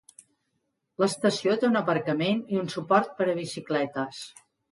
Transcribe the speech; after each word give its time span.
L'estació 1.03 1.57
té 1.63 1.67
un 1.73 1.77
aparcament 1.83 2.41
i 2.55 2.59
un 2.63 2.73
suport 2.77 3.13
per 3.19 3.31
a 3.35 3.39
bicicletes. 3.43 4.27